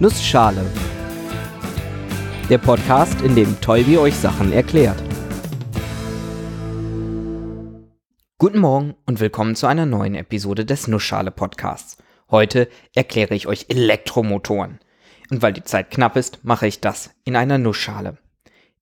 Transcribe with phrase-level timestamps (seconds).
[0.00, 0.64] Nussschale.
[2.48, 5.02] Der Podcast, in dem Tolbi euch Sachen erklärt.
[8.38, 11.96] Guten Morgen und willkommen zu einer neuen Episode des Nussschale Podcasts.
[12.30, 14.78] Heute erkläre ich euch Elektromotoren.
[15.30, 18.18] Und weil die Zeit knapp ist, mache ich das in einer Nussschale.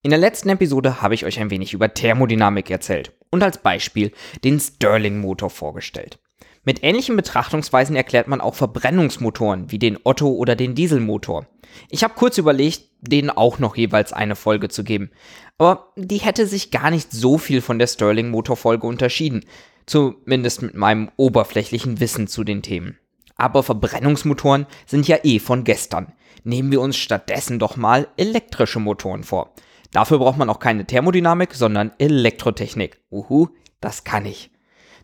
[0.02, 4.12] In der letzten Episode habe ich euch ein wenig über Thermodynamik erzählt und als Beispiel
[4.44, 6.18] den Stirling-Motor vorgestellt.
[6.66, 11.46] Mit ähnlichen Betrachtungsweisen erklärt man auch Verbrennungsmotoren wie den Otto oder den Dieselmotor.
[11.90, 15.12] Ich habe kurz überlegt, denen auch noch jeweils eine Folge zu geben,
[15.58, 19.44] aber die hätte sich gar nicht so viel von der Stirling-Motorfolge unterschieden,
[19.86, 22.98] zumindest mit meinem oberflächlichen Wissen zu den Themen.
[23.36, 26.14] Aber Verbrennungsmotoren sind ja eh von gestern.
[26.42, 29.54] Nehmen wir uns stattdessen doch mal elektrische Motoren vor.
[29.92, 32.98] Dafür braucht man auch keine Thermodynamik, sondern Elektrotechnik.
[33.12, 34.50] Uhu, das kann ich.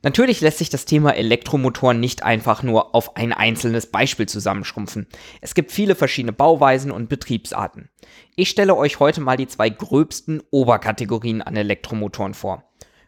[0.03, 5.07] Natürlich lässt sich das Thema Elektromotoren nicht einfach nur auf ein einzelnes Beispiel zusammenschrumpfen.
[5.41, 7.89] Es gibt viele verschiedene Bauweisen und Betriebsarten.
[8.35, 12.65] Ich stelle euch heute mal die zwei gröbsten Oberkategorien an Elektromotoren vor.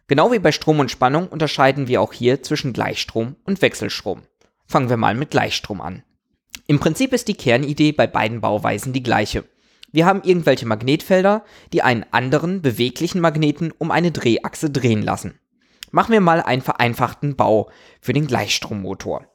[0.07, 4.21] Genau wie bei Strom und Spannung unterscheiden wir auch hier zwischen Gleichstrom und Wechselstrom.
[4.65, 6.03] Fangen wir mal mit Gleichstrom an.
[6.67, 9.43] Im Prinzip ist die Kernidee bei beiden Bauweisen die gleiche.
[9.91, 15.39] Wir haben irgendwelche Magnetfelder, die einen anderen beweglichen Magneten um eine Drehachse drehen lassen.
[15.95, 19.27] Machen wir mal einen vereinfachten Bau für den Gleichstrommotor.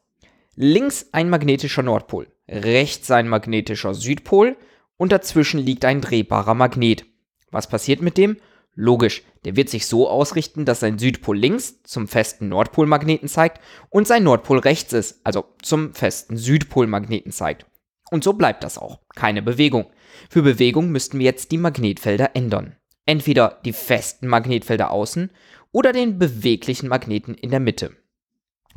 [0.57, 4.59] Links ein magnetischer Nordpol, rechts ein magnetischer Südpol
[4.99, 7.07] und dazwischen liegt ein drehbarer Magnet.
[7.51, 8.37] Was passiert mit dem?
[8.75, 14.07] Logisch, der wird sich so ausrichten, dass sein Südpol links zum festen Nordpolmagneten zeigt und
[14.07, 17.65] sein Nordpol rechts ist, also zum festen Südpolmagneten zeigt.
[18.11, 19.01] Und so bleibt das auch.
[19.15, 19.87] Keine Bewegung.
[20.29, 22.77] Für Bewegung müssten wir jetzt die Magnetfelder ändern.
[23.07, 25.31] Entweder die festen Magnetfelder außen
[25.73, 27.97] oder den beweglichen Magneten in der Mitte.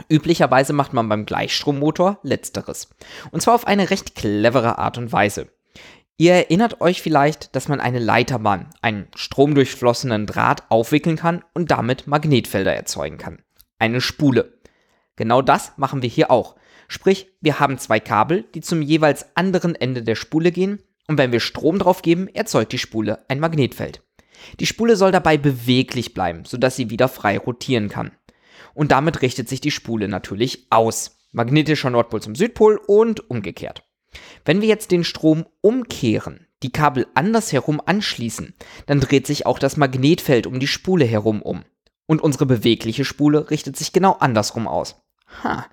[0.09, 2.89] Üblicherweise macht man beim Gleichstrommotor letzteres.
[3.31, 5.50] Und zwar auf eine recht clevere Art und Weise.
[6.17, 12.07] Ihr erinnert euch vielleicht, dass man eine Leiterbahn, einen stromdurchflossenen Draht aufwickeln kann und damit
[12.07, 13.41] Magnetfelder erzeugen kann.
[13.79, 14.59] Eine Spule.
[15.16, 16.56] Genau das machen wir hier auch.
[16.88, 21.31] Sprich, wir haben zwei Kabel, die zum jeweils anderen Ende der Spule gehen und wenn
[21.31, 24.03] wir Strom drauf geben, erzeugt die Spule ein Magnetfeld.
[24.59, 28.11] Die Spule soll dabei beweglich bleiben, sodass sie wieder frei rotieren kann.
[28.73, 31.17] Und damit richtet sich die Spule natürlich aus.
[31.31, 33.83] Magnetischer Nordpol zum Südpol und umgekehrt.
[34.45, 38.53] Wenn wir jetzt den Strom umkehren, die Kabel andersherum anschließen,
[38.85, 41.63] dann dreht sich auch das Magnetfeld um die Spule herum um.
[42.05, 45.01] Und unsere bewegliche Spule richtet sich genau andersrum aus.
[45.43, 45.66] Ha,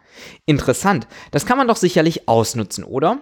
[0.46, 1.06] interessant.
[1.32, 3.20] Das kann man doch sicherlich ausnutzen, oder?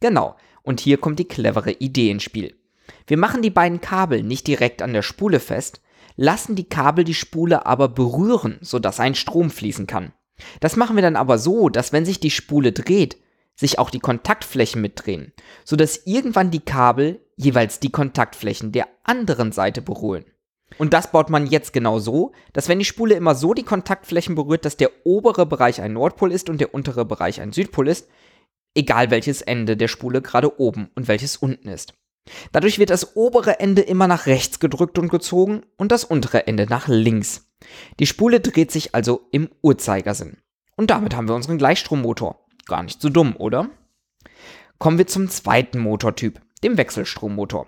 [0.00, 0.36] Genau.
[0.62, 2.57] Und hier kommt die clevere Idee ins Spiel.
[3.06, 5.80] Wir machen die beiden Kabel nicht direkt an der Spule fest,
[6.16, 10.12] lassen die Kabel die Spule aber berühren, sodass ein Strom fließen kann.
[10.60, 13.16] Das machen wir dann aber so, dass wenn sich die Spule dreht,
[13.54, 15.32] sich auch die Kontaktflächen mitdrehen,
[15.64, 20.24] sodass irgendwann die Kabel jeweils die Kontaktflächen der anderen Seite berühren.
[20.76, 24.34] Und das baut man jetzt genau so, dass wenn die Spule immer so die Kontaktflächen
[24.34, 28.08] berührt, dass der obere Bereich ein Nordpol ist und der untere Bereich ein Südpol ist,
[28.74, 31.94] egal welches Ende der Spule gerade oben und welches unten ist.
[32.52, 36.66] Dadurch wird das obere Ende immer nach rechts gedrückt und gezogen und das untere Ende
[36.66, 37.50] nach links.
[37.98, 40.38] Die Spule dreht sich also im Uhrzeigersinn.
[40.76, 42.46] Und damit haben wir unseren Gleichstrommotor.
[42.66, 43.70] Gar nicht so dumm, oder?
[44.78, 47.66] Kommen wir zum zweiten Motortyp, dem Wechselstrommotor.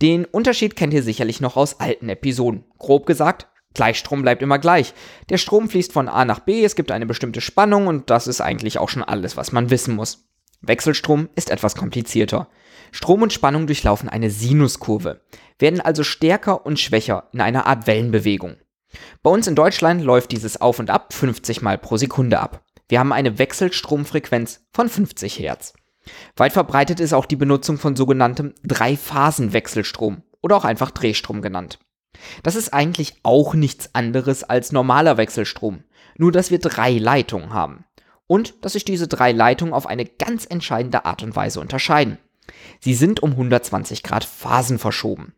[0.00, 2.64] Den Unterschied kennt ihr sicherlich noch aus alten Episoden.
[2.78, 4.94] Grob gesagt, Gleichstrom bleibt immer gleich.
[5.28, 8.40] Der Strom fließt von A nach B, es gibt eine bestimmte Spannung und das ist
[8.40, 10.28] eigentlich auch schon alles, was man wissen muss.
[10.60, 12.48] Wechselstrom ist etwas komplizierter.
[12.92, 15.20] Strom und Spannung durchlaufen eine Sinuskurve,
[15.58, 18.56] werden also stärker und schwächer in einer Art Wellenbewegung.
[19.22, 22.64] Bei uns in Deutschland läuft dieses Auf und Ab 50 Mal pro Sekunde ab.
[22.88, 25.74] Wir haben eine Wechselstromfrequenz von 50 Hertz.
[26.36, 31.78] Weit verbreitet ist auch die Benutzung von sogenanntem Drei-Phasen-Wechselstrom oder auch einfach Drehstrom genannt.
[32.42, 35.84] Das ist eigentlich auch nichts anderes als normaler Wechselstrom,
[36.16, 37.84] nur dass wir drei Leitungen haben.
[38.26, 42.18] Und dass sich diese drei Leitungen auf eine ganz entscheidende Art und Weise unterscheiden.
[42.80, 45.34] Sie sind um 120 Grad Phasen verschoben.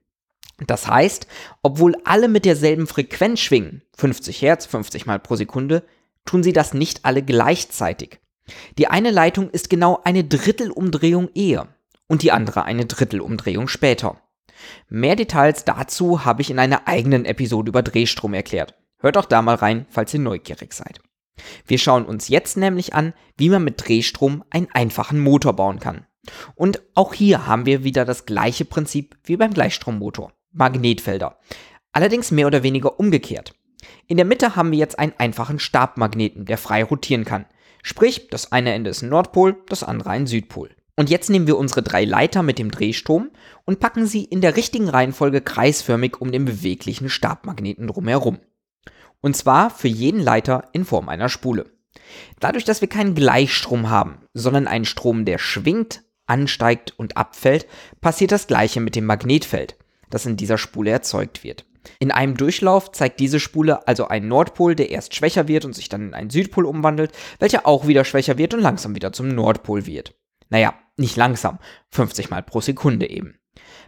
[0.66, 1.26] Das heißt,
[1.62, 5.84] obwohl alle mit derselben Frequenz schwingen, 50 Hertz, 50 Mal pro Sekunde,
[6.24, 8.20] tun sie das nicht alle gleichzeitig.
[8.78, 11.68] Die eine Leitung ist genau eine Drittelumdrehung eher
[12.08, 14.20] und die andere eine Drittelumdrehung später.
[14.88, 18.74] Mehr Details dazu habe ich in einer eigenen Episode über Drehstrom erklärt.
[18.98, 21.00] Hört auch da mal rein, falls ihr neugierig seid.
[21.66, 26.06] Wir schauen uns jetzt nämlich an, wie man mit Drehstrom einen einfachen Motor bauen kann.
[26.54, 30.32] Und auch hier haben wir wieder das gleiche Prinzip wie beim Gleichstrommotor.
[30.52, 31.38] Magnetfelder.
[31.92, 33.54] Allerdings mehr oder weniger umgekehrt.
[34.06, 37.46] In der Mitte haben wir jetzt einen einfachen Stabmagneten, der frei rotieren kann.
[37.82, 40.70] Sprich, das eine Ende ist ein Nordpol, das andere ein Südpol.
[40.96, 43.30] Und jetzt nehmen wir unsere drei Leiter mit dem Drehstrom
[43.64, 48.38] und packen sie in der richtigen Reihenfolge kreisförmig um den beweglichen Stabmagneten drumherum.
[49.22, 51.70] Und zwar für jeden Leiter in Form einer Spule.
[52.38, 57.66] Dadurch, dass wir keinen Gleichstrom haben, sondern einen Strom, der schwingt, ansteigt und abfällt,
[58.00, 59.76] passiert das gleiche mit dem Magnetfeld,
[60.08, 61.66] das in dieser Spule erzeugt wird.
[61.98, 65.88] In einem Durchlauf zeigt diese Spule also einen Nordpol, der erst schwächer wird und sich
[65.88, 69.86] dann in einen Südpol umwandelt, welcher auch wieder schwächer wird und langsam wieder zum Nordpol
[69.86, 70.14] wird.
[70.50, 71.58] Naja, nicht langsam,
[71.90, 73.36] 50 mal pro Sekunde eben.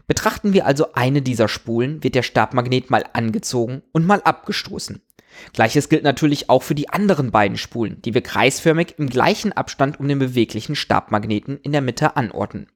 [0.07, 5.03] Betrachten wir also eine dieser Spulen, wird der Stabmagnet mal angezogen und mal abgestoßen.
[5.53, 10.01] Gleiches gilt natürlich auch für die anderen beiden Spulen, die wir kreisförmig im gleichen Abstand
[10.01, 12.69] um den beweglichen Stabmagneten in der Mitte anordnen.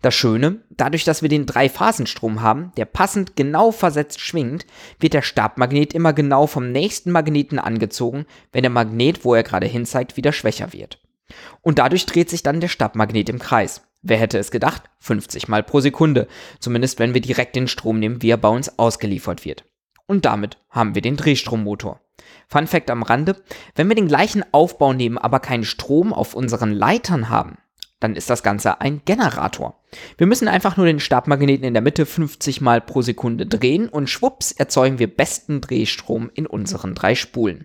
[0.00, 4.66] Das Schöne, dadurch, dass wir den Dreiphasenstrom haben, der passend genau versetzt schwingt,
[4.98, 9.66] wird der Stabmagnet immer genau vom nächsten Magneten angezogen, wenn der Magnet, wo er gerade
[9.66, 11.00] hinzeigt, wieder schwächer wird.
[11.60, 13.82] Und dadurch dreht sich dann der Stabmagnet im Kreis.
[14.02, 14.90] Wer hätte es gedacht?
[14.98, 16.26] 50 Mal pro Sekunde.
[16.58, 19.64] Zumindest wenn wir direkt den Strom nehmen, wie er bei uns ausgeliefert wird.
[20.12, 21.98] Und damit haben wir den Drehstrommotor.
[22.46, 23.42] Fun Fact am Rande,
[23.76, 27.56] wenn wir den gleichen Aufbau nehmen, aber keinen Strom auf unseren Leitern haben,
[27.98, 29.80] dann ist das Ganze ein Generator.
[30.18, 34.10] Wir müssen einfach nur den Stabmagneten in der Mitte 50 Mal pro Sekunde drehen und
[34.10, 37.64] schwupps erzeugen wir besten Drehstrom in unseren drei Spulen.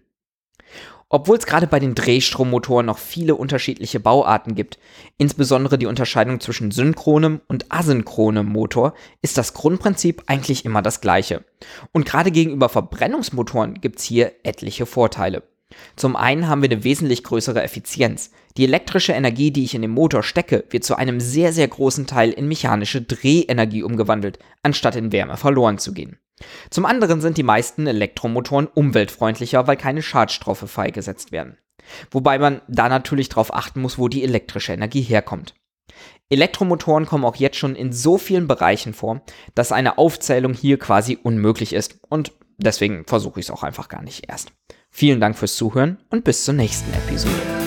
[1.09, 4.77] Obwohl es gerade bei den Drehstrommotoren noch viele unterschiedliche Bauarten gibt,
[5.17, 11.45] insbesondere die Unterscheidung zwischen synchronem und asynchronem Motor, ist das Grundprinzip eigentlich immer das gleiche.
[11.93, 15.43] Und gerade gegenüber Verbrennungsmotoren gibt es hier etliche Vorteile.
[15.95, 18.31] Zum einen haben wir eine wesentlich größere Effizienz.
[18.57, 22.07] Die elektrische Energie, die ich in den Motor stecke, wird zu einem sehr, sehr großen
[22.07, 26.17] Teil in mechanische Drehenergie umgewandelt, anstatt in Wärme verloren zu gehen.
[26.69, 31.57] Zum anderen sind die meisten Elektromotoren umweltfreundlicher, weil keine Schadstoffe freigesetzt werden.
[32.11, 35.55] Wobei man da natürlich darauf achten muss, wo die elektrische Energie herkommt.
[36.29, 39.21] Elektromotoren kommen auch jetzt schon in so vielen Bereichen vor,
[39.55, 44.03] dass eine Aufzählung hier quasi unmöglich ist und deswegen versuche ich es auch einfach gar
[44.03, 44.51] nicht erst.
[44.89, 47.66] Vielen Dank fürs Zuhören und bis zur nächsten Episode.